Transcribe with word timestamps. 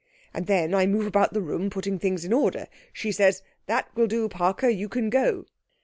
And 0.33 0.47
then 0.47 0.73
I 0.73 0.87
move 0.87 1.05
about 1.05 1.31
the 1.33 1.43
room, 1.43 1.69
putting 1.69 1.99
things 1.99 2.25
in 2.25 2.33
order. 2.33 2.65
She 2.91 3.11
says, 3.11 3.43
"That 3.67 3.87
will 3.95 4.07
do, 4.07 4.27
Parker; 4.27 4.67
you 4.67 4.89
can 4.89 5.11
go."' 5.11 5.45